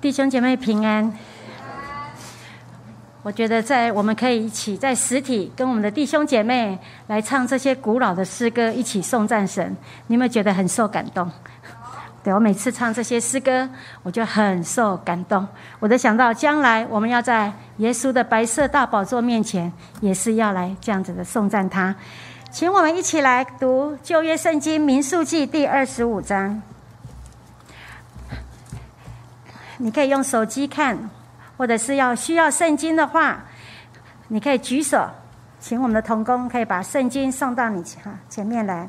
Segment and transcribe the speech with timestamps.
[0.00, 1.12] 弟兄姐妹平安。
[3.22, 9.76] 我觉得在我们可以一起在实体跟我们的弟兄姐妹来唱这些古老的诗歌，一起送赞神。
[10.06, 11.30] 你有没有觉得很受感动？
[12.24, 13.68] 对我每次唱这些诗歌，
[14.02, 15.46] 我就很受感动。
[15.78, 19.70] 我都想到将来我们要在耶稣的白色大宝座面前，
[20.00, 21.94] 也是要来这样子的送赞他。
[22.50, 26.62] 请我们一起来读旧约圣经民数记第二十五章。
[29.82, 31.08] 你可以用手机看，
[31.56, 33.42] 或者是要需要圣经的话，
[34.28, 35.08] 你可以举手，
[35.58, 38.86] 请我们的童工可以把圣经送到你前前面来。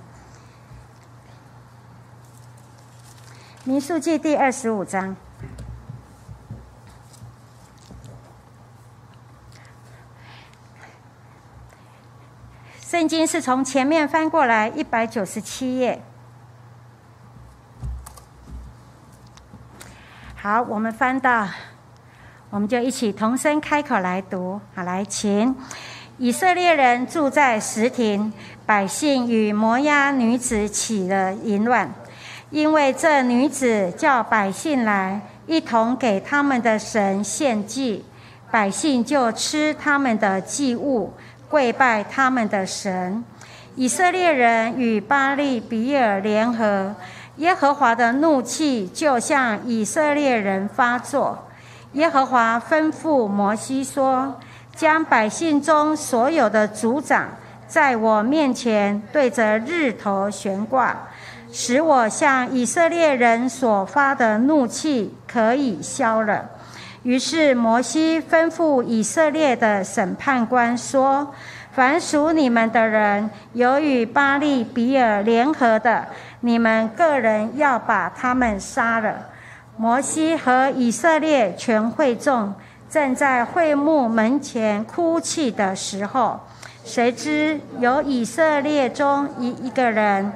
[3.63, 5.15] 民数记第二十五章，
[12.81, 16.03] 圣经是从前面翻过来一百九十七页。
[20.43, 21.47] 好，我们翻到，
[22.49, 24.59] 我们就一起同声开口来读。
[24.73, 25.55] 好，来，请
[26.17, 28.33] 以色列人住在石亭，
[28.65, 31.93] 百姓与摩押女子起了淫乱，
[32.49, 38.03] 因为这女子叫百姓来一同给他们的神献祭，
[38.49, 41.13] 百姓就吃他们的祭物，
[41.47, 43.23] 跪拜他们的神。
[43.75, 46.95] 以色列人与巴利比尔联合。
[47.41, 51.47] 耶和华的怒气就向以色列人发作。
[51.93, 54.39] 耶和华吩咐摩西说
[54.75, 57.29] ：“将百姓中所有的族长，
[57.67, 60.95] 在我面前对着日头悬挂，
[61.51, 66.45] 使我向以色列人所发的怒气可以消了。”
[67.01, 71.33] 于是摩西吩咐以色列的审判官说
[71.73, 76.05] ：“凡属你们的人，有与巴利比尔联合的。”
[76.43, 79.29] 你们个人要把他们杀了。
[79.77, 82.53] 摩西和以色列全会众
[82.89, 86.39] 正在会幕门前哭泣的时候，
[86.83, 90.33] 谁知有以色列中一一个人，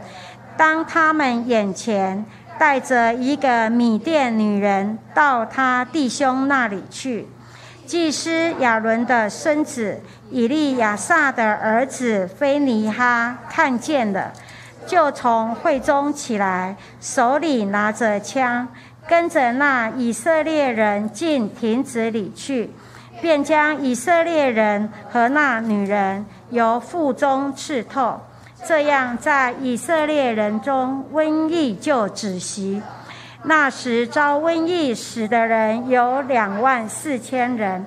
[0.56, 2.24] 当他们眼前
[2.58, 7.28] 带着一个米甸女人到他弟兄那里去。
[7.86, 10.02] 祭司亚伦的孙子
[10.32, 14.34] 以利亚撒的儿子菲尼哈看见了。
[14.88, 18.68] 就从会中起来，手里拿着枪，
[19.08, 22.70] 跟着那以色列人进亭子里去，
[23.20, 28.22] 便将以色列人和那女人由腹中刺透。
[28.68, 32.82] 这样，在以色列人中瘟疫就止息。
[33.48, 37.86] 那时遭瘟疫死的人有两万四千人。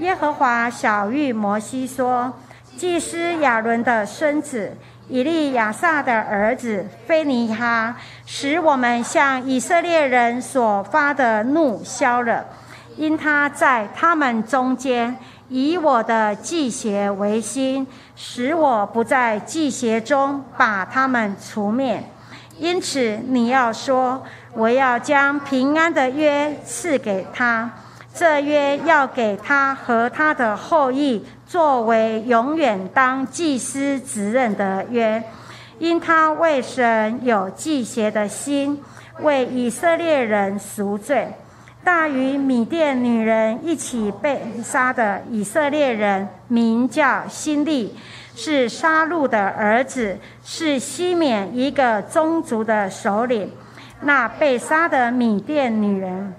[0.00, 2.32] 耶和华小谕摩西说
[2.76, 4.76] ：“祭司亚伦的孙子。”
[5.08, 12.44] 以利亚撒的儿子菲尼哈，使我们向以色列人所发的怒消了，
[12.98, 15.16] 因他在他们中间
[15.48, 22.04] 以我的祭邪为心，使我不在祭邪中把他们除灭。
[22.58, 24.22] 因此你要说，
[24.54, 27.70] 我要将平安的约赐给他，
[28.14, 31.24] 这约要给他和他的后裔。
[31.46, 35.22] 作为永远当祭司职任的约，
[35.78, 38.82] 因他为神有祭邪的心，
[39.20, 41.26] 为以色列人赎罪。
[41.82, 47.96] 大与米甸女人一起被杀的以色列人，名叫辛利，
[48.36, 53.50] 是杀戮的儿子，是西缅一个宗族的首领。
[54.00, 56.34] 那被杀的米甸女人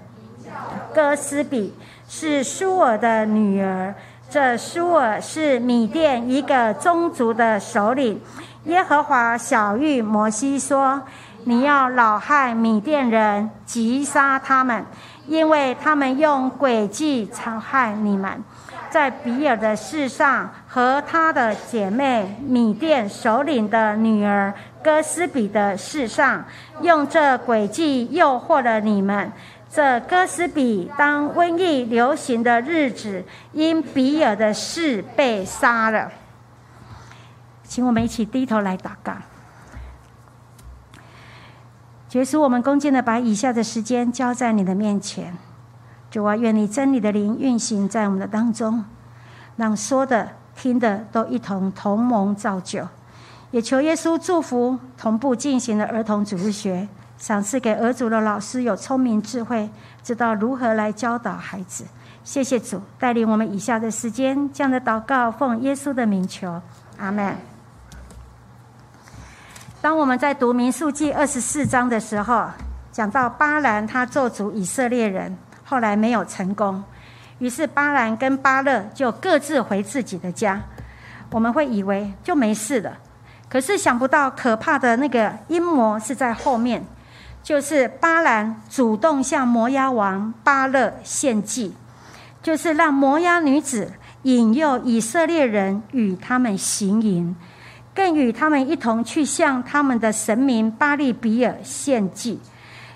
[0.94, 1.74] 哥斯比，
[2.08, 3.94] 是舒尔的女儿。
[4.28, 8.20] 这舒尔是米甸一个宗族的首领。
[8.64, 11.02] 耶和华小谕摩西说
[11.44, 14.84] ：“你要老害米甸人，击杀他们，
[15.26, 18.42] 因为他们用诡计残害你们。
[18.88, 26.44] 在比尔的事上和他的姐妹米甸首领的女儿哥斯比的事上，
[26.82, 29.32] 用这诡计诱惑了你们。”
[29.72, 36.10] 这哥斯比当瘟疫流行的日子，因比尔的事被杀了。
[37.62, 39.12] 请我们一起低头来祷告。
[42.08, 45.38] 结束，我们恭敬的把以下的时间交在你的面前。
[46.10, 48.84] 主啊，愿你真理的灵运行在我们的当中，
[49.54, 52.88] 让说的、听的都一同同盟造就。
[53.50, 56.88] 也求耶稣祝福同步进行的儿童主日学。
[57.18, 59.68] 赏赐给儿主的老师有聪明智慧，
[60.02, 61.84] 知道如何来教导孩子。
[62.24, 66.62] 谢谢主带领我们以下的时间，这样的祷告奉耶稣的名求，
[66.96, 67.36] 阿门。
[69.82, 72.46] 当我们在读民数记二十四章的时候，
[72.90, 76.82] 讲到巴兰他做主以色列人，后来没有成功，
[77.38, 80.58] 于是巴兰跟巴勒就各自回自己的家。
[81.30, 82.96] 我们会以为就没事了，
[83.50, 86.86] 可是想不到可怕的那个阴谋是在后面，
[87.42, 91.74] 就是巴兰主动向摩押王巴勒献祭，
[92.40, 93.92] 就是让摩押女子
[94.22, 97.34] 引诱以色列人与他们行淫，
[97.92, 102.38] 更与他们一同去向他们的神明巴利比尔献祭，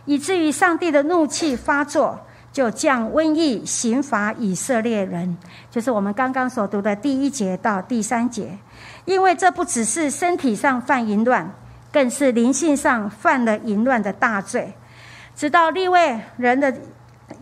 [0.05, 2.21] 以至于上帝的怒气发作。
[2.53, 5.37] 就降瘟疫刑罚以色列人，
[5.73, 8.57] 就是我们刚刚所读的第一节到第三节。
[9.05, 11.51] 因为这不只是身体上犯淫乱，
[11.93, 14.73] 更是灵性上犯了淫乱的大罪。
[15.37, 16.73] 直到立位人的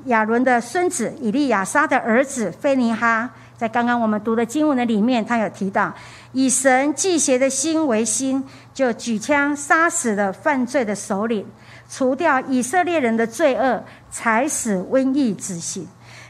[0.07, 5.93] 亚伦的孙子以利亚撒的儿子菲尼哈，在刚刚我们读的经文的里面，他有提到
[6.33, 8.43] 以神祭邪的心为心，
[8.73, 11.47] 就举枪杀死了犯罪的首领。
[11.89, 15.87] 除掉以色列人的罪恶，才使瘟疫止息。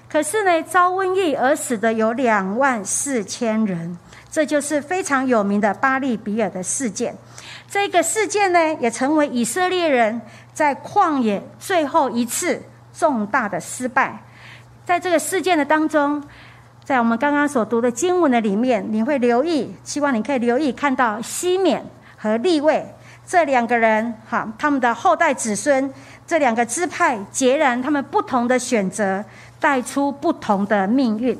[0.09, 3.97] 可是呢，遭瘟疫而死的有两万四千人，
[4.33, 7.15] 这就是非常有名的巴利比尔的事件。
[7.71, 10.19] 这个事件呢，也成为以色列人
[10.55, 12.63] 在旷野最后一次
[12.99, 14.23] 重大的失败。
[14.87, 16.23] 在这个事件的当中，
[16.83, 21.85] 在我们刚刚所读的经文的里面，你会留意，希望你可以留意看到西缅
[22.17, 22.87] 和利位。
[23.27, 25.93] 这两个人，哈，他们的后代子孙，
[26.27, 29.25] 这两个支派截然他们不同的选择，
[29.61, 31.39] 带出不同的命运。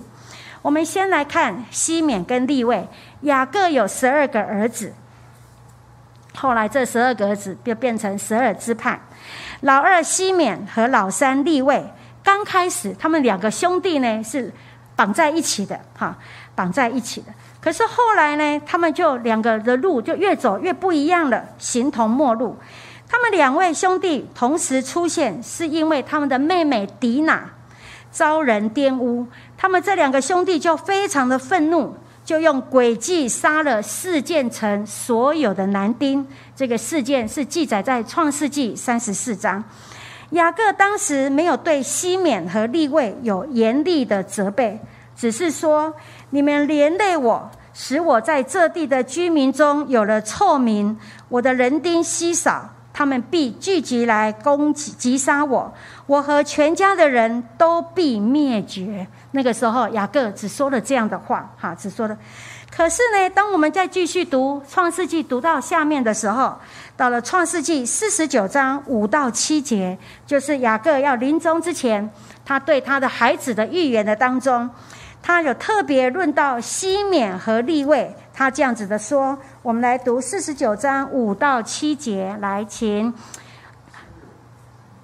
[0.63, 2.89] 我们先来看西缅跟利位，
[3.23, 4.93] 雅各有十二个儿子，
[6.37, 9.01] 后来这十二个儿子就变成十二支派。
[9.63, 11.85] 老二西缅和老三利位，
[12.23, 14.53] 刚开始他们两个兄弟呢是
[14.95, 16.17] 绑在一起的，哈，
[16.55, 17.27] 绑在一起的。
[17.61, 22.57] 可是后来呢，他们就两个的路就越走越不一样了，形同陌路。
[23.09, 27.51] 他们两位兄弟同时出现，是因为他们的妹妹迪娜
[28.13, 29.27] 遭人玷污，
[29.57, 31.93] 他们这两个兄弟就非常的愤怒，
[32.25, 36.25] 就用诡计杀了四件城所有的男丁。
[36.55, 39.65] 这个事件是记载在创世纪三十四章。
[40.31, 44.79] 雅各当时没有对西缅和利位有严厉的责备，
[45.17, 45.93] 只是说。
[46.35, 50.99] 你们连累我，使我在这地的居民中有了臭名。
[51.29, 55.73] 我的人丁稀少，他们必聚集来攻击、击杀我。
[56.07, 59.07] 我和全家的人都必灭绝。
[59.31, 62.17] 那个时候，雅各只说了这样的话，哈，只说了。
[62.71, 66.55] 可是呢，当我们再继续读创世纪，读到下面的时候，
[66.97, 69.97] 到了创世纪四十九章五到七节，
[70.27, 72.11] 就是雅各要临终之前，
[72.45, 74.69] 他对他的孩子的预言的当中。
[75.23, 83.15] 他有特别论到西缅和立位，他这样子的说：我们来读四十九章五到七节，来，请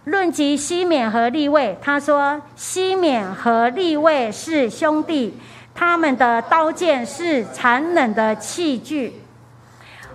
[0.05, 1.79] 论及西缅和立位。
[1.81, 5.39] 他说：西缅和立位是兄弟，
[5.73, 9.23] 他们的刀剑是残忍的器具。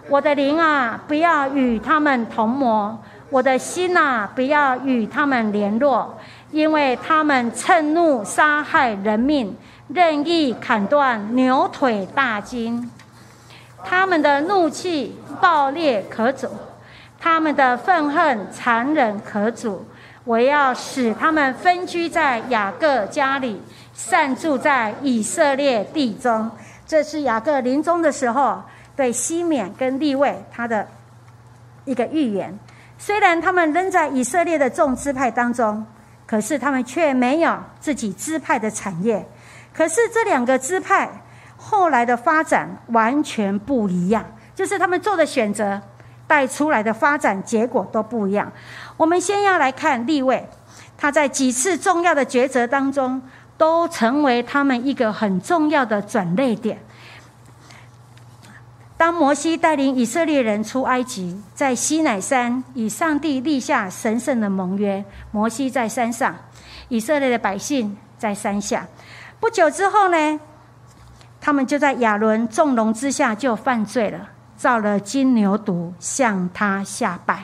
[0.10, 2.98] 我的灵啊，不要与他们同谋；
[3.30, 6.20] 我的心啊，不要与他们联络，
[6.52, 9.56] 因为他们趁怒杀害人命。
[9.88, 12.90] 任意砍断牛腿大筋，
[13.84, 16.48] 他们的怒气暴烈可阻，
[17.20, 19.86] 他们的愤恨残忍可阻。
[20.26, 23.62] 我要使他们分居在雅各家里，
[23.94, 26.50] 散住在以色列地中。
[26.88, 28.64] 这是雅各临终的时候
[28.96, 30.88] 对西缅跟利位他的
[31.84, 32.58] 一个预言。
[32.98, 35.86] 虽然他们仍在以色列的众支派当中，
[36.26, 39.26] 可是他们却没有自己支派的产业。
[39.74, 41.10] 可是这两个支派
[41.58, 45.82] 后来的发展完全不一样，就是他们做的选择
[46.28, 48.52] 带出来的发展结果都不一样。
[48.98, 50.48] 我们先要来看立位，
[50.98, 53.22] 他在几次重要的抉择当中，
[53.58, 56.80] 都成为他们一个很重要的转捩点。
[58.96, 66.36] 当摩西带领以色列人出埃及，在西乃山与上帝立下神圣的盟约，摩西在山上，
[66.88, 68.88] 以色列的百姓在山下。
[69.44, 70.40] 不久之后呢，
[71.42, 77.44] 他们就在亚伦纵容之下就犯罪了，造了金牛犊向他下拜。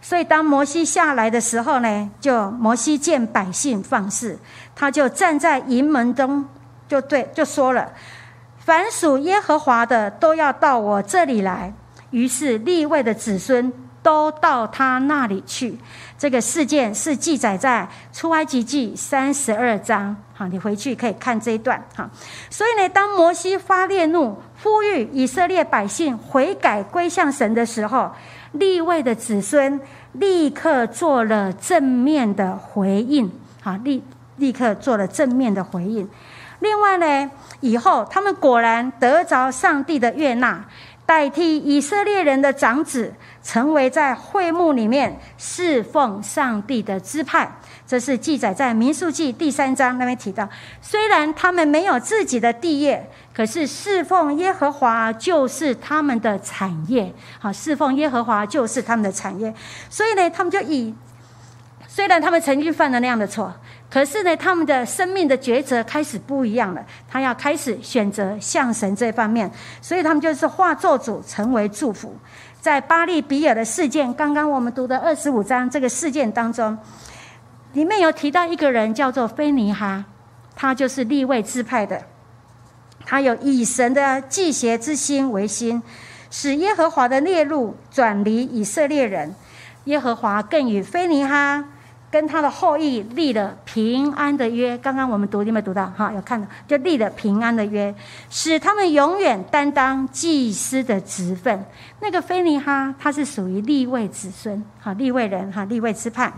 [0.00, 4.38] 所以当摩西下来的时候呢，就摩西见百姓放肆，
[4.76, 6.46] 他就站在营门中，
[6.86, 7.90] 就对就说了
[8.64, 11.74] ：“凡属耶和华的都要到我这里来。”
[12.12, 13.72] 于是立位的子孙
[14.04, 15.76] 都到他那里去。
[16.18, 20.14] 这个事件是记载在出埃及记三十二章。
[20.34, 21.82] 好，你回去可以看这一段。
[21.96, 22.08] 哈，
[22.50, 28.12] 所以呢，当摩西发烈怒，呼吁以色列百姓悔改归向神的时候，
[28.52, 29.80] 立位的子孙
[30.12, 33.30] 立刻做了正面的回应。
[33.62, 34.02] 好，立
[34.36, 36.08] 立刻做了正面的回应。
[36.60, 37.30] 另外呢，
[37.60, 40.64] 以后他们果然得着上帝的悦纳。
[41.06, 47.58] 代替以色列人的长子，成为在会幕里面侍奉上帝的支派。
[47.86, 50.48] 这是记载在民数记第三章那边提到。
[50.80, 57.12] 虽然他们没有自己的地业，可是侍奉耶和华就是他们的产业。
[57.38, 59.52] 好，侍奉耶和华就是他们的产业。
[59.90, 60.94] 所以呢，他们就以，
[61.86, 63.52] 虽然他们曾经犯了那样的错。
[63.94, 66.84] 可是呢，他们的生命的抉择开始不一样了。
[67.08, 69.48] 他要开始选择向神这方面，
[69.80, 72.12] 所以他们就是化作主，成为祝福。
[72.60, 76.76] 在巴利比尔的事件，刚刚我们读的二十五章这个事件当中，
[77.74, 80.04] 里面有提到一个人叫做菲尼哈，
[80.56, 82.02] 他就是立位支派的，
[83.06, 85.80] 他有以神的祭邪之心为心，
[86.32, 89.32] 使耶和华的列路转离以色列人。
[89.84, 91.64] 耶和华更与菲尼哈。
[92.14, 95.84] 跟他的后裔立了平安的约，刚刚我们读有没有读到？
[95.96, 97.92] 哈，有看到，就立了平安的约，
[98.30, 101.66] 使他们永远担当祭司的职分。
[101.98, 106.32] 那个菲尼哈，他是属于立位子孙，哈，立位人，哈，立位支派。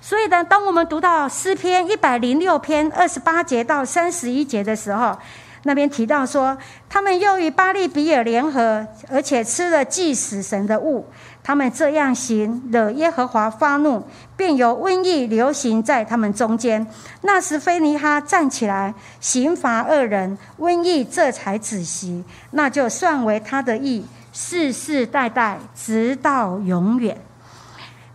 [0.00, 5.16] 所以呢，当我们读到诗篇一百零六篇二十八节到三十一节的时候，
[5.62, 6.58] 那边提到说，
[6.88, 11.06] 他们又与巴利比尔联合，而且吃了祭死神的物。
[11.42, 14.04] 他们这样行，惹耶和华发怒，
[14.36, 16.86] 便有瘟疫流行在他们中间。
[17.22, 22.22] 那时，菲尼哈站起来，刑罚恶人，瘟疫这才止息。
[22.50, 27.16] 那就算为他的义，世世代代，直到永远。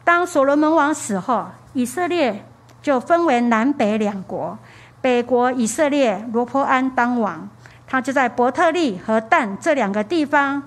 [0.04, 2.46] 当所罗门王死后，以色列
[2.82, 4.58] 就分为南北两国。
[5.02, 7.50] 北国以色列罗坡安当王，
[7.88, 10.64] 他就在伯特利和但这两个地方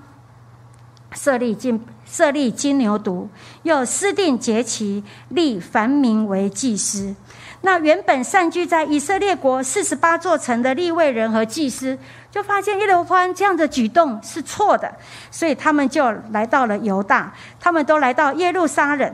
[1.13, 1.81] 设立进。
[2.09, 3.27] 设立金牛犊，
[3.63, 7.15] 又私定节期，立凡民为祭司。
[7.61, 11.97] 那原本散居在以色列国四十八座城的立位人和祭司，
[12.31, 14.91] 就发现耶罗欢这样的举动是错的，
[15.29, 19.13] 所以他们就来到了犹大，他们都来到耶路撒冷。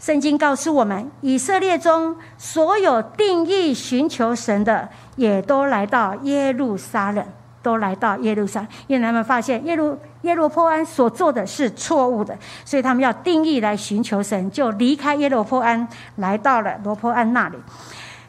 [0.00, 7.24] 圣经告诉我们，以色列中所有定义寻求神的，也都来到耶路撒冷。
[7.62, 15.86] 都来到耶路撒，因为他们发现耶路耶路坡安所做的是错误的，所以他们要定义来寻求神，就离开耶路坡安，
[16.16, 17.56] 来到了罗坡安那里。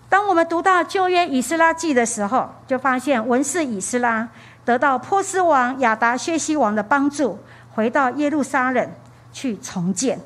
[0.09, 4.27] 当我们读到旧约以斯拉记的时候，就发现文士以斯拉
[4.65, 7.39] 得到波斯王亚达薛西王的帮助，
[7.73, 8.91] 回到耶路撒冷
[9.31, 10.19] 去重建。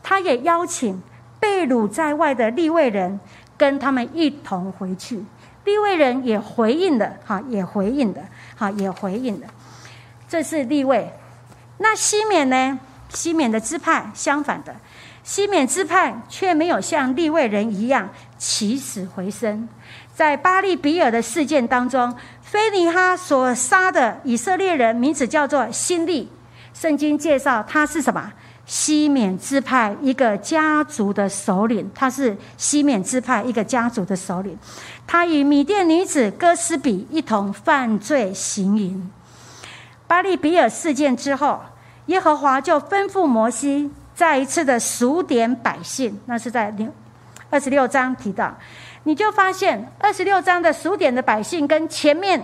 [0.00, 1.02] 他也邀请
[1.40, 3.18] 被掳在外的立位人
[3.56, 5.24] 跟他们一同回去，
[5.64, 8.22] 立位人也回应了，哈，也回应了。
[8.56, 9.46] 哈，也回应了，
[10.28, 11.12] 这是立位。
[11.78, 12.78] 那西缅呢？
[13.08, 14.74] 西缅的支派相反的，
[15.24, 19.68] 西缅支派却没有像立位人一样起死回生。
[20.14, 26.30] 在巴利比尔的事件当中，菲尼哈所杀的以色列人名字叫做辛利。
[26.72, 28.32] 圣经介绍他是什么？
[28.72, 34.58] 西缅支派一个家族的首领，他是西缅支派一个家族的首领。
[35.06, 39.10] 他与米甸女子哥斯比一同犯罪行淫。
[40.06, 41.60] 巴利比尔事件之后，
[42.06, 46.18] 耶和华就吩咐摩西再一次的数点百姓。
[46.24, 46.88] 那是在六
[47.50, 48.56] 二十六章提到，
[49.02, 52.42] 你就发现二十六章的数点的百姓跟前面。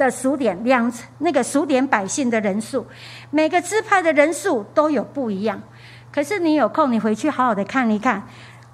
[0.00, 2.86] 的数点两那个数点百姓的人数，
[3.30, 5.60] 每个支派的人数都有不一样。
[6.10, 8.22] 可是你有空，你回去好好的看一看，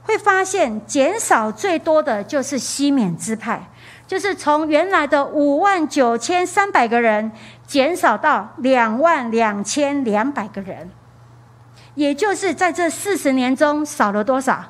[0.05, 3.61] 会发现减少最多的就是西缅支派，
[4.07, 7.33] 就是从原来的五万九千三百个人
[7.67, 10.89] 减少到两万两千两百个人，
[11.97, 14.65] 也就是在这四十年中少了多少？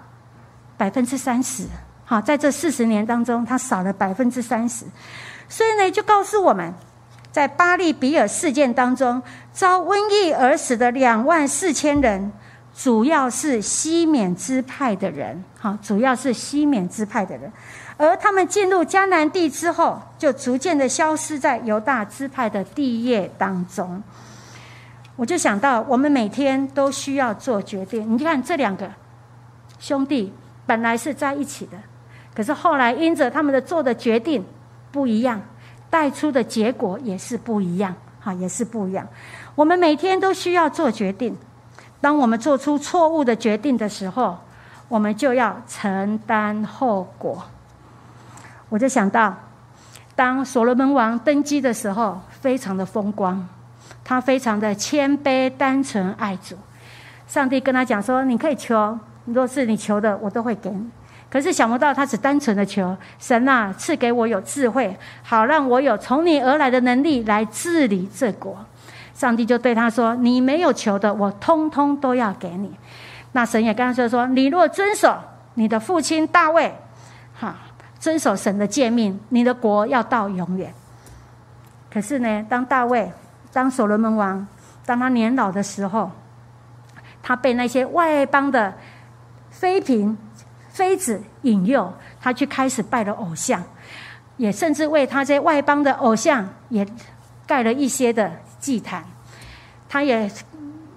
[0.79, 1.65] 百分之三十。
[2.07, 4.87] 好，在这四十年当中，它少了百分之三十。
[5.49, 6.75] 所以呢，就告诉我们，
[7.31, 9.23] 在巴利比尔事件当中，
[9.53, 12.33] 遭瘟疫而死的两万四千人，
[12.75, 17.53] 主要是西缅支派的人，哈，主要是西缅支派的人，
[17.97, 24.03] 而他们进入迦南地之后，就逐渐的消失在犹大支派的地业当中。
[25.15, 28.13] 我就想到，我们每天都需要做决定。
[28.13, 28.91] 你看，这两个
[29.79, 30.33] 兄弟
[30.67, 31.79] 本来是在一起的，
[32.35, 34.45] 可是后来因着他们的做的决定。
[34.97, 35.39] 不一样，
[35.91, 39.07] 带出的结果也是不一样，哈，也是不一样。
[39.55, 41.37] 我们每天都需要做决定，
[42.01, 44.39] 当我们做出错误的决定的时候，
[44.89, 47.45] 我们就要承担后果。
[48.71, 49.37] 我就想到，
[50.15, 53.47] 当所罗门王登基的时候，非常的风光，
[54.03, 56.57] 他非常的谦卑、单纯、爱主。
[57.27, 60.89] 上帝跟他讲说：“你可以求，若是你求的，我都会给你。”
[61.29, 68.57] 可是想不到，他只单纯的求神啊，赐给我有智慧，好让我有从你而来的能力来治理这国。
[69.13, 72.73] 上帝就对他说：“你没有求的，我通通都要给你。”
[73.33, 75.19] 那神也跟他说：“说你若遵守
[75.55, 76.73] 你的父亲大卫，
[77.35, 77.57] 哈，
[77.99, 80.73] 遵守神的诫命，你的国要到永远。”
[81.91, 83.11] 可是呢，当大卫、
[83.53, 84.47] 当所罗门王，
[84.85, 86.11] 当他年老的时候，
[87.23, 88.73] 他被那些外邦的
[89.51, 90.17] 妃嫔。
[90.77, 91.91] 妃子引诱
[92.21, 93.63] 他去开始拜了偶像，
[94.37, 96.87] 也甚至为他这外邦的偶像也
[97.47, 98.31] 盖了一些的
[98.61, 99.03] 祭坛。
[99.89, 100.31] 他也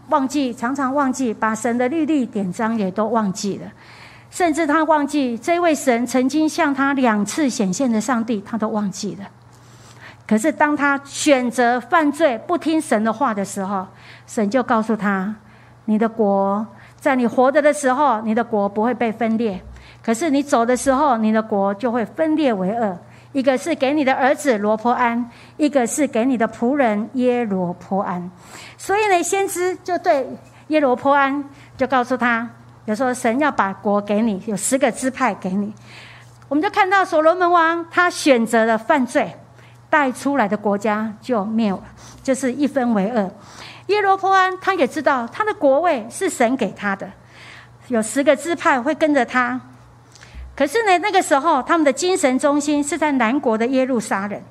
[0.10, 3.72] 忘记，常常忘记把神的律例典章也都忘记了，
[4.30, 9.30] 甚至他忘记这位神曾经向他两次显现的上帝，他都忘记了。
[10.28, 13.88] 可是当他选择犯罪、不听神的话的时候，
[14.28, 15.34] 神就告诉他
[15.86, 16.68] ：“你的国
[17.00, 19.62] 在你活着的时候，你的国不会被分裂。”
[20.01, 22.98] 可是你走的时候，你的国就会分裂为二，
[23.34, 28.32] 一个是给你的儿子罗坡安，一个是给你的仆人耶罗坡安。
[28.77, 30.25] 所以呢，先知就对
[30.70, 31.44] 耶罗坡安
[31.77, 32.50] 就告诉他，
[32.86, 35.74] 有说神要把国给你，有十个支派给你。
[36.48, 39.36] 我们就看到所罗门王他选择了犯罪，
[39.89, 41.84] 带出来的国家就灭了，
[42.24, 43.29] 就是一分为二。
[43.88, 47.12] 耶罗坡安他也知道他的国位是神给他的，
[47.89, 49.60] 有十个支派会跟着他。
[50.60, 54.42] 可是呢，那个时候他们的精神中心是在南国的耶路撒冷，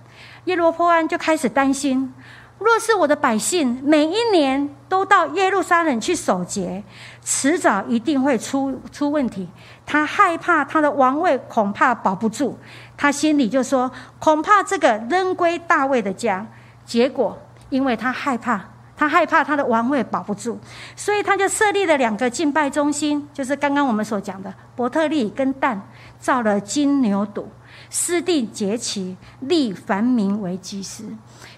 [0.47, 2.15] 耶罗波安就开始担心：
[2.59, 6.83] 若是我的百姓每一年都到耶路撒冷去守节，
[7.23, 9.47] 迟早一定会出出问题。
[9.85, 12.57] 他害怕他的王位恐怕保不住，
[12.97, 16.47] 他心里就说：恐怕这个仍归大卫的家。
[16.87, 17.37] 结果，
[17.69, 18.59] 因为他害怕。
[19.01, 20.59] 他害怕他的王位保不住，
[20.97, 25.81] 所以他就设立了两个敬拜中心，就是刚刚我们所讲的伯特利跟但，
[26.19, 27.45] 造了金牛犊，
[27.91, 31.05] 私定节期，立凡民为祭司。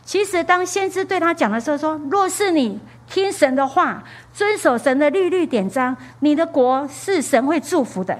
[0.05, 8.19] 其实当先知对他讲的时候说：“若是你听神的话，遵守神的律律典章，你的国是神会祝福的。”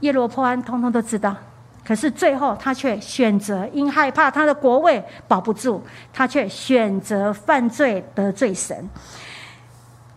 [0.00, 1.36] 耶罗波安通通都知道。
[1.84, 5.80] 可是最后，他却选择因害怕他的国位保不住，
[6.12, 8.88] 他却选择犯罪得罪神。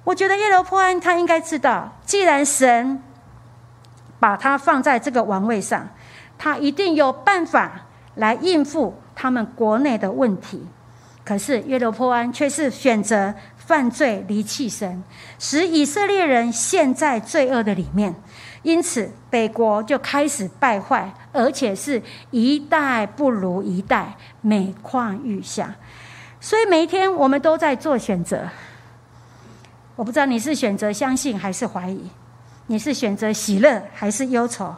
[0.04, 3.02] 我觉得耶罗波安他应该知道，既然神
[4.21, 5.89] 把他放在这个王位上，
[6.38, 10.67] 他一定有办法来应付他们国内的问题。
[11.23, 15.03] 可是约罗波安却是选择犯罪离弃神，
[15.39, 18.13] 使以色列人陷在罪恶的里面。
[18.62, 25.73] 因此，北国就开始败坏，而且是一代不如一代，每况愈下。
[26.39, 28.47] 所以每一天我们都在做选择。
[29.95, 32.10] 我不知道你是选择相信还是怀疑，
[32.71, 34.73] 你是选择喜乐还是忧愁，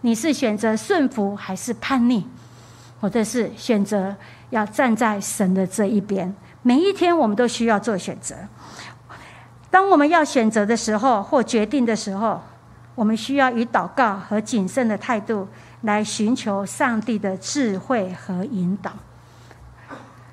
[0.00, 2.24] 你是选择顺服还是叛逆，
[3.00, 4.12] 或者是选择
[4.50, 6.34] 要站在神的这一边。
[6.62, 8.34] 每一天我们都需要做选择。
[9.70, 12.42] 当我们要选择的时候，或决定的时候。
[12.96, 15.46] 我们需要以祷告和谨慎的态度
[15.82, 18.90] 来寻求上帝的智慧和引导。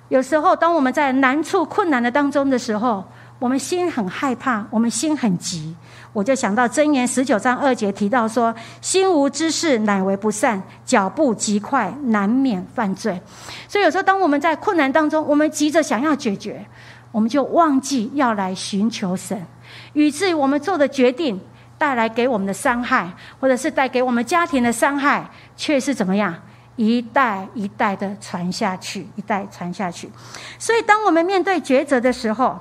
[0.09, 3.05] 有时候，当我们在难处、困难的当中的时候，
[3.37, 5.75] 我们心很害怕，我们心很急。
[6.15, 13.21] 我就想到箴言十九章二节提到说：“心无知识，乃为不善；脚步极快，难免犯罪。”
[13.67, 16.65] 所以，有时候当我们在困难当中，我们急着想要解决，
[17.11, 19.45] 我们就忘记要来寻求神，
[19.91, 21.37] 以至于我们做的决定。
[21.77, 26.33] 带来给我们的伤害，或者是带给我们家庭的伤害，却是怎么样
[26.77, 30.09] 一代一代的传下去，一代传下去。
[30.57, 32.57] 所以，当我们面对抉择的时候，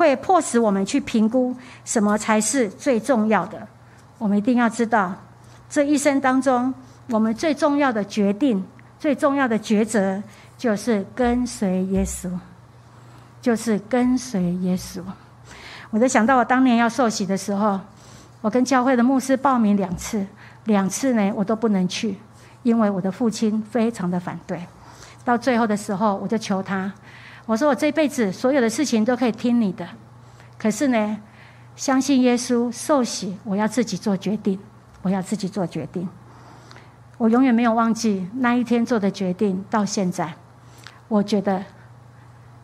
[0.00, 3.68] 会迫使我们去评估什么才是最重要的。
[4.16, 5.14] 我们一定要知道，
[5.68, 6.72] 这一生当中，
[7.10, 8.64] 我们最重要的决定、
[8.98, 10.22] 最重要的抉择，
[10.56, 12.30] 就是跟随耶稣，
[13.42, 15.02] 就是跟随耶稣。
[15.90, 17.78] 我就想到我当年要受洗的时候。
[18.42, 20.26] 我跟教会的牧师报名两次，
[20.64, 22.16] 两次呢我都不能去，
[22.62, 24.58] 因为我的父亲非常的反对。
[25.26, 26.90] 到最后的时候，我就求他，
[27.50, 29.84] 我说我这辈子所有的事情都可以听你的，
[30.56, 31.18] 可是呢，
[31.74, 34.56] 相信耶稣受洗，我要自己做决定，
[35.02, 36.08] 我要自己做决定。
[37.18, 40.32] 我永远没有忘记那一天做的决定，到现在，
[41.08, 41.64] 我觉得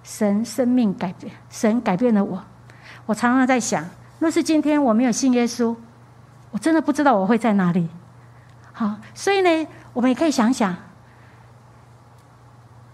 [0.05, 2.41] 神生命改变，神改变了我。
[3.07, 3.85] 我常常在想。
[4.21, 5.75] 若是今天我没有信耶稣，
[6.53, 7.89] 我真的不知道我会在哪里。
[8.73, 10.77] 好，所以呢，我们也可以想想，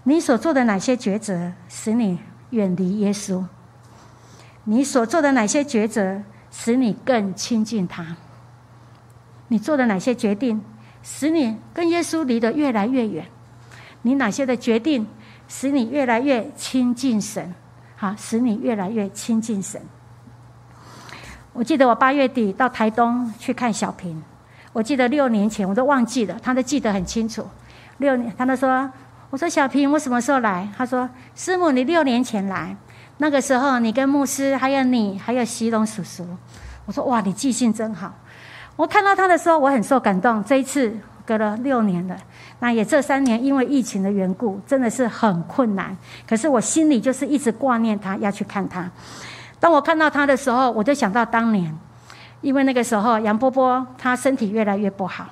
[0.05, 2.19] 你所做的哪些抉择使你
[2.51, 3.45] 远离耶稣？
[4.65, 8.17] 你所做的哪些抉择使你更亲近他？
[9.49, 10.63] 你做的哪些决定，
[11.03, 13.27] 使你跟耶稣离得越来越远？
[14.03, 15.07] 你哪些的决定，
[15.47, 17.55] 使你越来越亲近神？
[17.97, 19.81] 好，使你越来越亲近神。
[21.53, 24.21] 我记得我八月底到台东去看小平，
[24.73, 27.47] 我记得六年前我都忘记了，他都记得很清楚。
[27.99, 28.91] 六年，他都说，
[29.33, 30.69] 我说小平，我什么时候来？
[30.77, 32.77] 他说，师母，你六年前来，
[33.17, 36.23] 那个时候你跟牧师，还有你，还有席龙叔叔。
[36.85, 38.13] 我说，哇，你记性真好。
[38.77, 40.45] 我看到他的时候，我很受感动。
[40.45, 42.15] 这一次隔了六年了，
[42.59, 45.97] 那也这三年因为疫情的缘故，真的是很困难。
[46.29, 48.91] 可是我心里就是一直挂念他，要去看他。
[49.59, 51.75] 当我看到他的时候，我就想到当年，
[52.43, 55.25] 因为那个时候杨波波他身体越来越不好，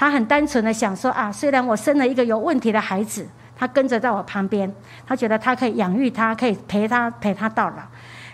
[0.00, 4.72] 他很单纯的想说啊，虽然我生了一个有问题的孩子，他跟着在我旁边，
[5.06, 7.82] 他觉得他可以养育他，可以陪他陪他到老。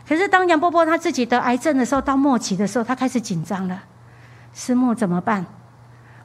[0.06, 3.82] 可是当杨波波他自己得癌症的时候，到末期的时候，他开始紧张了。
[4.54, 5.44] 师母怎么办？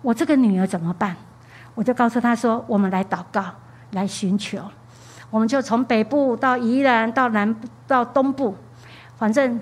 [0.03, 1.15] 我这个女儿怎么办？
[1.73, 3.43] 我就告诉他说：“我们来祷告，
[3.93, 4.61] 来寻求。
[5.31, 7.55] 我们就从北部到宜兰，到南
[7.87, 8.55] 到东部。”
[9.17, 9.59] 反正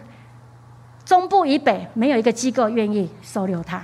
[1.05, 3.81] 中部以北没有一个机构愿意收留他，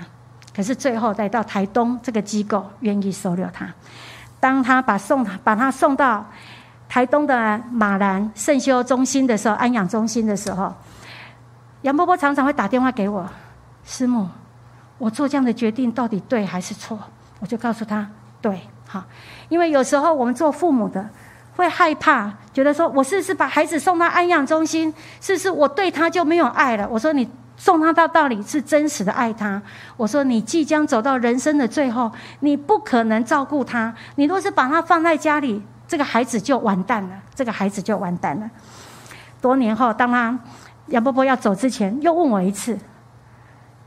[0.55, 3.67] 可是最后再到台东这个机构愿意收留他。
[4.39, 6.25] 当他把送把他送到
[6.87, 10.73] 台东的马兰圣修中心的时候，安养中心的时候，
[11.81, 13.27] 杨伯伯常常会打电话给我，
[13.85, 14.27] 师母，
[14.97, 16.97] 我做这样的决定到底对还是错？
[17.39, 18.07] 我就告诉他
[18.41, 19.03] 对，好，
[19.49, 21.09] 因为有时候我们做父母的。
[21.57, 24.93] 会害怕，觉得说：“我是不是把孩子送到安养中心？
[25.21, 27.25] 是不是我对他就没有爱了？”我说：“你
[27.57, 29.61] 送他到道理是真实的爱他。”
[29.97, 33.93] 我说：“你即将走到人生的最后，你不可能照顾他。
[34.15, 37.09] 你若是把他放在家里，这个孩子就完蛋了。
[37.33, 38.49] 这个孩子就完蛋了。”
[39.41, 40.37] 多年后，当他
[40.87, 42.77] 杨伯伯要走之前，又问我一次：“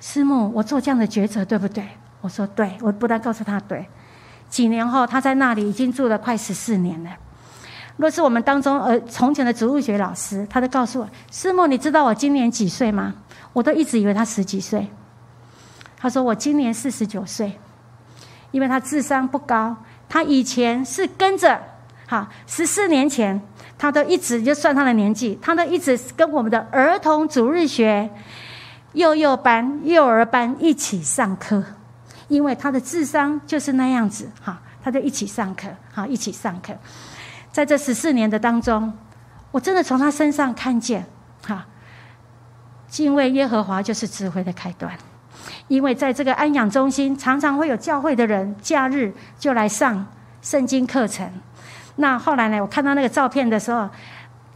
[0.01, 1.87] 师母，我做这样的抉择对不对？”
[2.21, 3.87] 我说：“对。”我不但告诉他对。
[4.49, 7.11] 几年后，他在那里已经住了快十四年了。
[7.97, 13.13] 若是我们当中呃从前的植物学老师，他就告诉我：“师母，你知道我今年几岁吗？”
[13.53, 14.89] 我都一直以为他十几岁。
[15.97, 17.59] 他说：“我今年四十九岁。”
[18.51, 19.77] 因为他智商不高，
[20.09, 21.61] 他以前是跟着
[22.07, 23.39] 哈十四年前，
[23.77, 28.09] 他都一直就算他的年纪，他都一直跟我们的儿童主日学
[28.95, 31.63] 幼幼班、幼儿班一起上课，
[32.29, 36.73] 因为他的智商就是那样子哈，他就一起上课，哈，一起上课。
[37.53, 38.91] 在这十四年的当中，
[39.51, 41.05] 我真的从他身上看见，
[42.89, 44.93] 敬畏耶和华就是智慧的开端。
[45.69, 50.07] 因为在这个安养中心，常常会有教会的人假日就来上
[50.43, 51.31] 圣经课程。
[51.97, 53.89] 那后来呢，我看到那个照片的时候，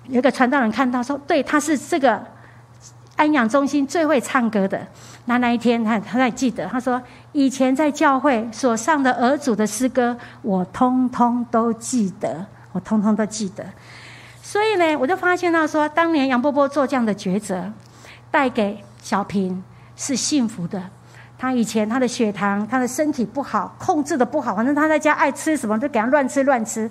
[0.09, 2.23] 有一个传道人看到说：“对，他是这个
[3.17, 4.81] 安养中心最会唱歌的。”
[5.27, 7.01] 那那一天，他他还记得，他说
[7.33, 13.63] ：“以前在教会所上的儿主的诗歌，我通通都记得。”我通通都记得，
[14.43, 17.71] 所以呢，我就发现到说，当年杨波波做这样的抉择，
[18.33, 19.63] 带给小平
[19.95, 20.83] 是幸福的。
[21.39, 26.91] 他以前他的血糖，他的身体不好，控制的不好，反正他在家爱吃什么就给他乱吃乱吃。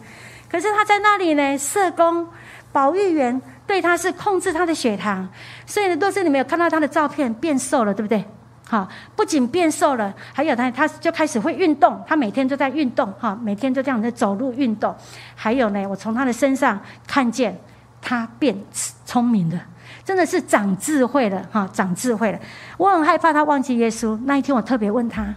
[0.50, 2.28] 可是他在那里呢，社工、
[2.72, 5.28] 保育员对他是控制他的血糖，
[5.66, 8.24] 所以呢，都是你们有看到他的照片变瘦了，对不对？
[8.68, 14.94] 好，不仅变瘦了，还有他，他就开始会运动，他每天都在运动，哈，每天就这样在走路运动。
[15.36, 17.58] 还有呢，我从他的身上看见
[18.02, 18.58] 他变
[19.06, 19.62] 聪明了，
[20.04, 22.40] 真的是长智慧了，哈，长智慧了。
[22.78, 24.20] 我很害怕他忘记耶稣。
[24.26, 25.34] 那一天我特别问他：“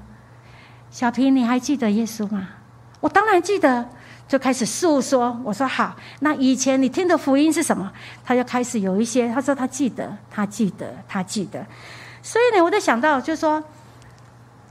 [0.91, 2.49] 小平，你还记得耶稣吗？”
[3.01, 3.87] 我当然记得，
[4.27, 5.39] 就开始诉说。
[5.45, 7.93] 我说：“好，那以前你听的福音是什么？”
[8.25, 11.65] 他就开始有一些，他说他记得，他记得，他记得。
[12.23, 13.63] 所以呢，我就想到，就是说，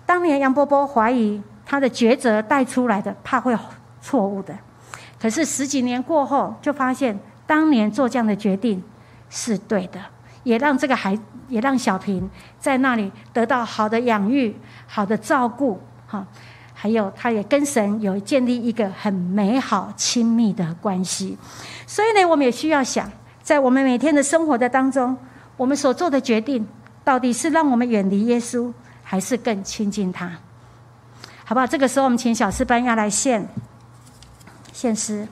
[0.06, 3.56] 当年杨波波怀疑他的抉择带出来的，怕会
[4.02, 4.56] 错误的。
[5.22, 8.84] 可是十几年过后，就发现当年做这样的决定
[9.34, 10.00] 是对的，
[10.44, 11.18] 也让这个孩，
[11.50, 16.24] 也让小平在那里得到好的养育、好的照顾，哈。
[16.76, 21.38] 还有，他也跟神有建立一个很美好、亲密的关系。
[21.88, 23.10] 所以呢，我们也需要想，
[23.42, 25.18] 在我们每天的生活的当中，
[25.56, 26.68] 我们所做的决定。
[27.06, 28.72] 到底是让我们远离耶稣，
[29.04, 30.32] 还是更亲近他？
[31.46, 31.68] 好不好？
[31.68, 33.48] 这个时候，我们请小诗班要来献
[34.72, 35.28] 献诗。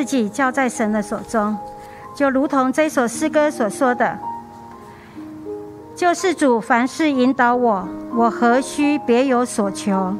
[0.00, 1.54] 自己交在神的手中，
[2.14, 4.18] 就如同这首诗歌所说的
[5.94, 7.86] ：“救世主凡事引导我，
[8.16, 10.14] 我何须别有所求？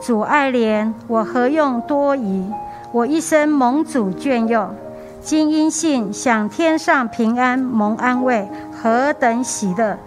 [0.00, 2.48] 主爱怜我，何用多疑？
[2.92, 4.72] 我一生蒙主眷佑，
[5.20, 8.48] 今因信享天上平安，蒙安慰，
[8.80, 9.98] 何等喜乐！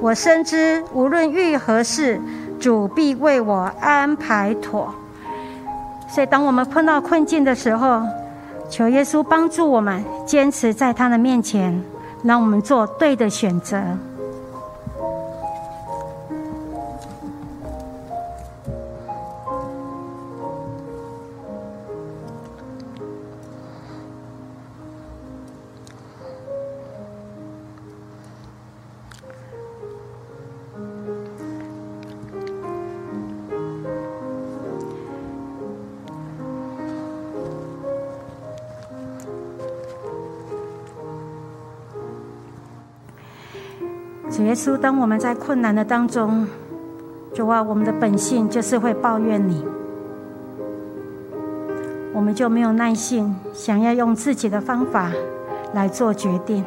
[0.00, 2.20] 我深知无论遇何事，
[2.58, 4.92] 主必为我安排妥。”
[6.10, 8.02] 所以，当我们碰到困境的时候，
[8.68, 11.82] 求耶稣帮助我们坚持在他的面前，
[12.22, 13.82] 让我们做对的选择。
[44.34, 46.44] 主耶稣，当我们在困难的当中，
[47.32, 49.64] 主啊，我们的本性就是会抱怨你，
[52.12, 55.12] 我们就没有耐性，想要用自己的方法
[55.72, 56.64] 来做决定，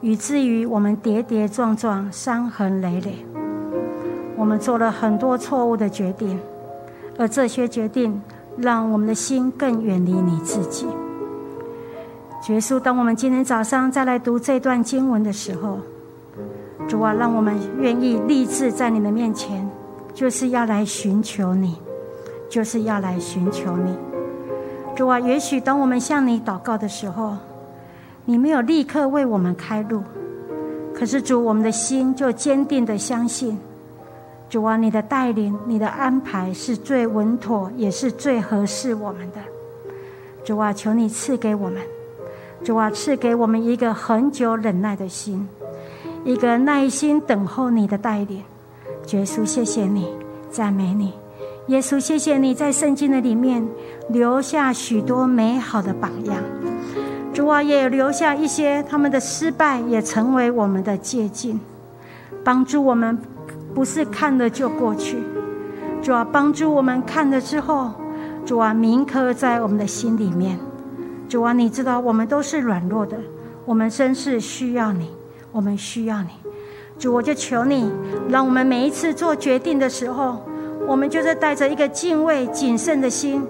[0.00, 3.16] 以至于我们跌跌撞撞、伤痕累累。
[4.34, 6.40] 我们做了很多错误的决定，
[7.18, 8.22] 而这些决定
[8.56, 10.86] 让我们的心更远离你自己。
[12.48, 15.80] 耶稣，当我们今天早上再来读这段经文的时候，
[16.88, 19.68] 主啊，让我们愿意立志在你的面前，
[20.14, 21.76] 就是要来寻求你，
[22.48, 23.96] 就是要来寻求你。
[24.94, 27.36] 主啊，也许当我们向你祷告的时候，
[28.24, 30.02] 你没有立刻为我们开路，
[30.94, 33.58] 可是主，我们的心就坚定的相信，
[34.48, 39.38] 主啊，你的带领、你的安排是最稳妥，也是最合适我们的。
[40.44, 41.82] 主啊，求你赐给我们，
[42.64, 45.48] 主啊，赐给我们一个恒久忍耐的心。
[46.26, 48.42] 一个耐心等候你的带领，
[49.12, 50.08] 耶稣，谢谢你，
[50.50, 51.12] 赞美你，
[51.68, 53.64] 耶稣，谢谢你在圣经的里面
[54.08, 56.42] 留下许多美好的榜样，
[57.32, 61.60] 主啊，也留下一些他们的失败，也成为我们的借鉴，
[62.42, 63.16] 帮助我们
[63.72, 65.18] 不是看了就过去，
[66.02, 67.92] 主啊，帮助我们看了之后，
[68.44, 70.58] 主啊，铭刻在我们的心里面，
[71.28, 73.16] 主啊，你知道我们都是软弱的，
[73.64, 75.08] 我们真是需要你。
[75.56, 76.28] 我们需要你，
[76.98, 77.90] 主，我就求你，
[78.28, 80.42] 让我们每一次做决定的时候，
[80.86, 83.42] 我们就是带着一个敬畏、谨慎的心，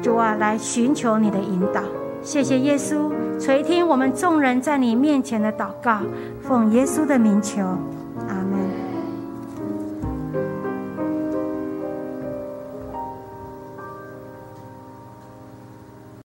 [0.00, 1.82] 主啊，来寻求你的引导。
[2.22, 3.10] 谢谢耶稣
[3.40, 5.98] 垂听我们众人在你面前的祷告，
[6.40, 7.60] 奉耶稣的名求，